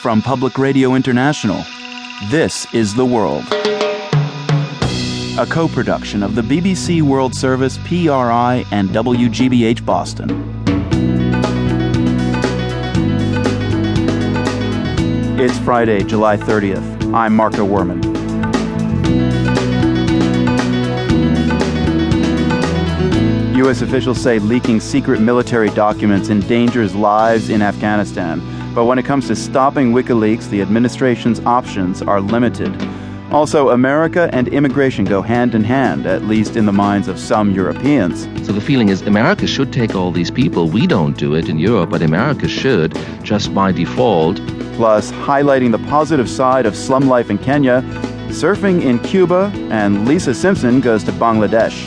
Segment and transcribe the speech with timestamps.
[0.00, 1.62] From Public Radio International,
[2.30, 3.44] this is The World.
[5.38, 10.30] A co production of the BBC World Service, PRI, and WGBH Boston.
[15.38, 17.12] It's Friday, July 30th.
[17.12, 18.02] I'm Marco Werman.
[23.54, 23.82] U.S.
[23.82, 28.40] officials say leaking secret military documents endangers lives in Afghanistan.
[28.74, 32.74] But when it comes to stopping WikiLeaks, the administration's options are limited.
[33.32, 37.52] Also, America and immigration go hand in hand, at least in the minds of some
[37.52, 38.24] Europeans.
[38.46, 40.68] So the feeling is America should take all these people.
[40.68, 44.36] We don't do it in Europe, but America should, just by default.
[44.74, 47.82] Plus, highlighting the positive side of slum life in Kenya,
[48.30, 51.86] surfing in Cuba, and Lisa Simpson goes to Bangladesh.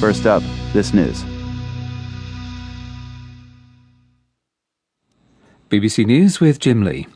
[0.00, 1.24] First up, this news.
[5.76, 7.06] BBC News with Jim Lee.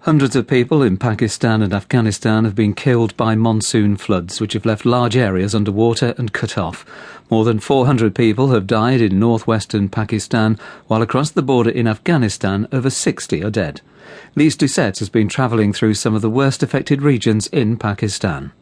[0.00, 4.64] Hundreds of people in Pakistan and Afghanistan have been killed by monsoon floods, which have
[4.64, 6.86] left large areas underwater and cut off.
[7.30, 12.66] More than 400 people have died in northwestern Pakistan, while across the border in Afghanistan,
[12.72, 13.82] over 60 are dead.
[14.34, 18.52] Lyse Doucet has been travelling through some of the worst affected regions in Pakistan.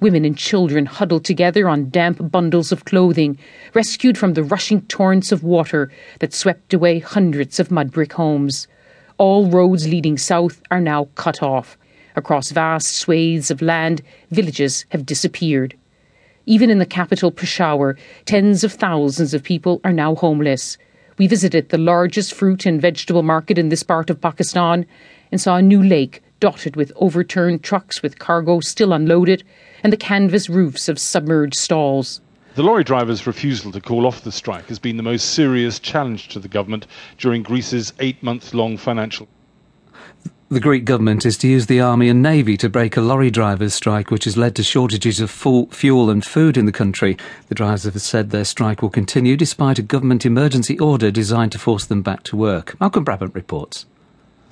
[0.00, 3.38] Women and children huddled together on damp bundles of clothing,
[3.72, 8.68] rescued from the rushing torrents of water that swept away hundreds of mud brick homes.
[9.22, 11.78] All roads leading south are now cut off.
[12.16, 15.76] Across vast swathes of land, villages have disappeared.
[16.44, 20.76] Even in the capital, Peshawar, tens of thousands of people are now homeless.
[21.18, 24.86] We visited the largest fruit and vegetable market in this part of Pakistan
[25.30, 29.44] and saw a new lake dotted with overturned trucks with cargo still unloaded
[29.84, 32.20] and the canvas roofs of submerged stalls.
[32.54, 36.28] The lorry drivers' refusal to call off the strike has been the most serious challenge
[36.28, 36.86] to the government
[37.16, 39.26] during Greece's eight month long financial.
[40.50, 43.72] The Greek government is to use the army and navy to break a lorry drivers'
[43.72, 47.16] strike, which has led to shortages of fuel and food in the country.
[47.48, 51.58] The drivers have said their strike will continue despite a government emergency order designed to
[51.58, 52.78] force them back to work.
[52.78, 53.86] Malcolm Brabant reports.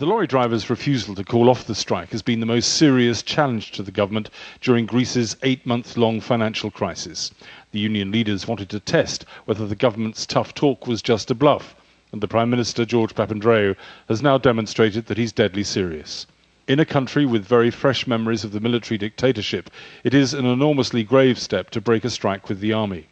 [0.01, 3.71] The lorry drivers' refusal to call off the strike has been the most serious challenge
[3.73, 4.31] to the government
[4.63, 7.31] during Greece's eight month long financial crisis.
[7.73, 11.77] The union leaders wanted to test whether the government's tough talk was just a bluff,
[12.13, 13.77] and the Prime Minister, George Papandreou,
[14.09, 16.27] has now demonstrated that he's deadly serious.
[16.67, 19.69] In a country with very fresh memories of the military dictatorship,
[20.03, 23.07] it is an enormously grave step to break a strike with the army.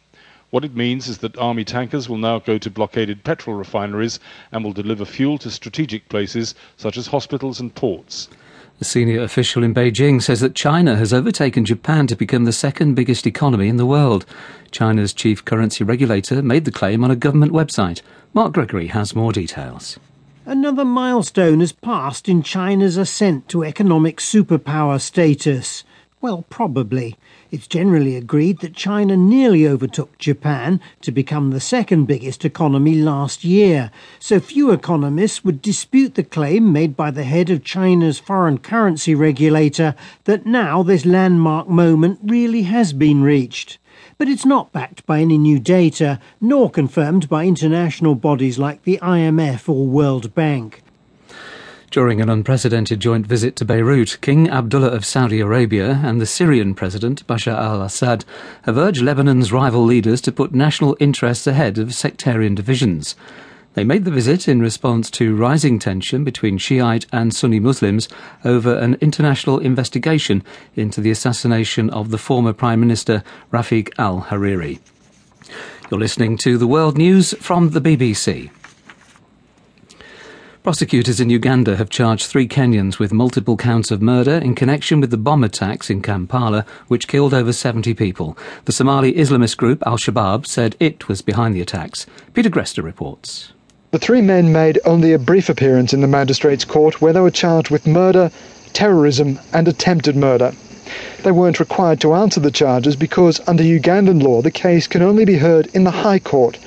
[0.51, 4.19] What it means is that army tankers will now go to blockaded petrol refineries
[4.51, 8.29] and will deliver fuel to strategic places such as hospitals and ports.
[8.81, 12.95] A senior official in Beijing says that China has overtaken Japan to become the second
[12.95, 14.25] biggest economy in the world.
[14.71, 18.01] China's chief currency regulator made the claim on a government website.
[18.33, 19.99] Mark Gregory has more details.
[20.45, 25.83] Another milestone has passed in China's ascent to economic superpower status.
[26.21, 27.15] Well, probably.
[27.49, 33.45] It's generally agreed that China nearly overtook Japan to become the second biggest economy last
[33.45, 38.57] year, so few economists would dispute the claim made by the head of China's foreign
[38.57, 43.77] currency regulator that now this landmark moment really has been reached.
[44.17, 48.99] But it's not backed by any new data, nor confirmed by international bodies like the
[49.01, 50.83] IMF or World Bank.
[51.91, 56.75] During an unprecedented joint visit to Beirut, King Abdullah of Saudi Arabia and the Syrian
[56.75, 58.25] President Bashar al Assad
[58.65, 63.15] have urged Lebanon's rival leaders to put national interests ahead of sectarian divisions.
[63.73, 68.07] They made the visit in response to rising tension between Shiite and Sunni Muslims
[68.45, 70.43] over an international investigation
[70.75, 74.77] into the assassination of the former Prime Minister Rafiq al Hariri.
[75.89, 78.51] You're listening to the World News from the BBC.
[80.61, 85.09] Prosecutors in Uganda have charged three Kenyans with multiple counts of murder in connection with
[85.09, 88.37] the bomb attacks in Kampala, which killed over 70 people.
[88.65, 92.05] The Somali Islamist group Al Shabaab said it was behind the attacks.
[92.33, 93.53] Peter Greste reports.
[93.91, 97.31] The three men made only a brief appearance in the magistrate's court where they were
[97.31, 98.29] charged with murder,
[98.73, 100.51] terrorism, and attempted murder.
[101.23, 105.23] They weren't required to answer the charges because, under Ugandan law, the case can only
[105.23, 106.59] be heard in the High Court.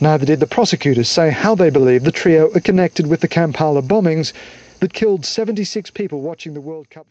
[0.00, 3.82] Neither did the prosecutors say how they believe the trio are connected with the Kampala
[3.82, 4.34] bombings
[4.80, 7.04] that killed 76 people watching the World Cup.